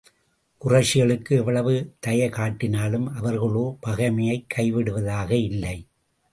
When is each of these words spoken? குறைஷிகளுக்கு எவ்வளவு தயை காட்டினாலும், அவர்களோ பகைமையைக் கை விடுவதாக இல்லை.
குறைஷிகளுக்கு 0.65 1.29
எவ்வளவு 1.29 1.93
தயை 1.99 2.29
காட்டினாலும், 2.29 3.05
அவர்களோ 3.15 3.77
பகைமையைக் 3.87 4.45
கை 4.47 4.71
விடுவதாக 4.71 5.35
இல்லை. 5.35 5.87